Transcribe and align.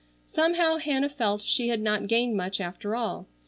Somehow 0.33 0.77
Hannah 0.77 1.09
felt 1.09 1.43
she 1.43 1.67
had 1.67 1.79
not 1.79 2.07
gained 2.07 2.35
much 2.35 2.59
after 2.59 2.95
all. 2.95 3.27